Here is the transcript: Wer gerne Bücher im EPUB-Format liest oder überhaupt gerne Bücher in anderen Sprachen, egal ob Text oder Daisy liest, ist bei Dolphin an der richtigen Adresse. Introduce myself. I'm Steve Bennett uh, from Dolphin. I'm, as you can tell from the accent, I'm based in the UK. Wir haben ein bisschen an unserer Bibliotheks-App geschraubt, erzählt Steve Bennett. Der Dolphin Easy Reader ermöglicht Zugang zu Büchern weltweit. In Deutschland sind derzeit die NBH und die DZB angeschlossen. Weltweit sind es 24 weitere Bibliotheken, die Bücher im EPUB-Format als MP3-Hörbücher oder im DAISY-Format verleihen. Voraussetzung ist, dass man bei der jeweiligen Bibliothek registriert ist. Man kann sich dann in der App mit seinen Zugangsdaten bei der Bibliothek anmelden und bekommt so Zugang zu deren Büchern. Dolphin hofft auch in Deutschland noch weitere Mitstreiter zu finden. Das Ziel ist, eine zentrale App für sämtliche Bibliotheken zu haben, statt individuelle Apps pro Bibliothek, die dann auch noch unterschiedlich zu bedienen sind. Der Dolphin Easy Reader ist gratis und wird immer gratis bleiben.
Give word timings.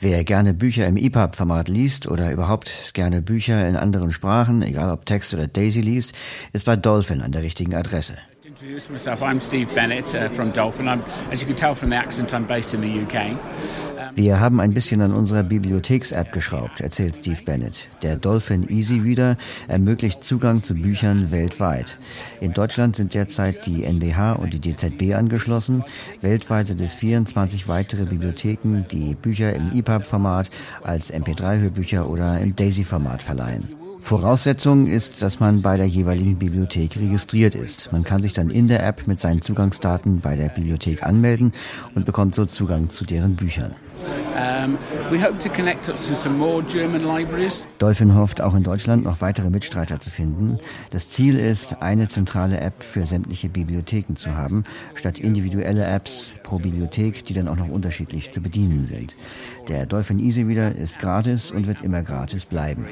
Wer 0.00 0.24
gerne 0.24 0.54
Bücher 0.54 0.86
im 0.88 0.96
EPUB-Format 0.96 1.68
liest 1.68 2.08
oder 2.08 2.32
überhaupt 2.32 2.94
gerne 2.94 3.22
Bücher 3.22 3.68
in 3.68 3.76
anderen 3.76 4.10
Sprachen, 4.10 4.62
egal 4.62 4.90
ob 4.90 5.06
Text 5.06 5.32
oder 5.32 5.46
Daisy 5.46 5.82
liest, 5.82 6.14
ist 6.52 6.66
bei 6.66 6.74
Dolphin 6.74 7.22
an 7.22 7.30
der 7.30 7.42
richtigen 7.42 7.76
Adresse. 7.76 8.18
Introduce 8.44 8.90
myself. 8.90 9.22
I'm 9.22 9.40
Steve 9.40 9.72
Bennett 9.74 10.14
uh, 10.14 10.28
from 10.28 10.52
Dolphin. 10.52 10.88
I'm, 10.88 11.02
as 11.30 11.42
you 11.42 11.46
can 11.46 11.56
tell 11.56 11.74
from 11.74 11.90
the 11.90 11.96
accent, 11.96 12.32
I'm 12.32 12.46
based 12.46 12.74
in 12.74 12.80
the 12.80 12.88
UK. 12.88 13.36
Wir 14.14 14.40
haben 14.40 14.60
ein 14.60 14.74
bisschen 14.74 15.00
an 15.00 15.12
unserer 15.12 15.42
Bibliotheks-App 15.42 16.32
geschraubt, 16.32 16.80
erzählt 16.80 17.16
Steve 17.16 17.42
Bennett. 17.44 17.88
Der 18.02 18.16
Dolphin 18.16 18.68
Easy 18.68 19.00
Reader 19.00 19.36
ermöglicht 19.68 20.24
Zugang 20.24 20.62
zu 20.62 20.74
Büchern 20.74 21.30
weltweit. 21.30 21.98
In 22.40 22.52
Deutschland 22.52 22.96
sind 22.96 23.14
derzeit 23.14 23.66
die 23.66 23.84
NBH 23.84 24.32
und 24.34 24.52
die 24.52 24.60
DZB 24.60 25.14
angeschlossen. 25.14 25.84
Weltweit 26.20 26.68
sind 26.68 26.80
es 26.80 26.94
24 26.94 27.68
weitere 27.68 28.06
Bibliotheken, 28.06 28.84
die 28.90 29.14
Bücher 29.14 29.54
im 29.54 29.72
EPUB-Format 29.72 30.50
als 30.82 31.12
MP3-Hörbücher 31.12 32.08
oder 32.08 32.40
im 32.40 32.56
DAISY-Format 32.56 33.22
verleihen. 33.22 33.76
Voraussetzung 33.98 34.86
ist, 34.86 35.20
dass 35.22 35.40
man 35.40 35.62
bei 35.62 35.76
der 35.76 35.86
jeweiligen 35.86 36.38
Bibliothek 36.38 36.96
registriert 36.96 37.54
ist. 37.54 37.90
Man 37.92 38.04
kann 38.04 38.22
sich 38.22 38.34
dann 38.34 38.50
in 38.50 38.68
der 38.68 38.86
App 38.86 39.06
mit 39.06 39.18
seinen 39.18 39.42
Zugangsdaten 39.42 40.20
bei 40.20 40.36
der 40.36 40.48
Bibliothek 40.48 41.02
anmelden 41.02 41.52
und 41.94 42.06
bekommt 42.06 42.34
so 42.34 42.46
Zugang 42.46 42.88
zu 42.88 43.04
deren 43.04 43.34
Büchern. 43.34 43.74
Dolphin 47.78 48.14
hofft 48.14 48.40
auch 48.40 48.54
in 48.54 48.62
Deutschland 48.62 49.04
noch 49.04 49.20
weitere 49.20 49.50
Mitstreiter 49.50 50.00
zu 50.00 50.10
finden. 50.10 50.58
Das 50.90 51.10
Ziel 51.10 51.38
ist, 51.38 51.82
eine 51.82 52.08
zentrale 52.08 52.60
App 52.60 52.84
für 52.84 53.04
sämtliche 53.04 53.48
Bibliotheken 53.48 54.14
zu 54.16 54.36
haben, 54.36 54.64
statt 54.94 55.18
individuelle 55.18 55.84
Apps 55.86 56.32
pro 56.42 56.58
Bibliothek, 56.58 57.24
die 57.24 57.34
dann 57.34 57.48
auch 57.48 57.56
noch 57.56 57.68
unterschiedlich 57.68 58.30
zu 58.30 58.40
bedienen 58.40 58.86
sind. 58.86 59.16
Der 59.68 59.86
Dolphin 59.86 60.20
Easy 60.20 60.42
Reader 60.42 60.74
ist 60.74 60.98
gratis 60.98 61.50
und 61.50 61.66
wird 61.66 61.82
immer 61.82 62.02
gratis 62.02 62.44
bleiben. 62.44 62.86